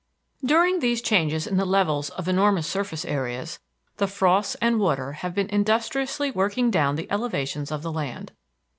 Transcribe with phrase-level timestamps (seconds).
[0.43, 3.59] During these changes in the levels of enormous surface areas,
[3.97, 8.31] the frosts and water have been industriously working down the elevations of the land.